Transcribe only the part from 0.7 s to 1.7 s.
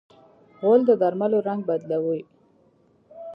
د درملو رنګ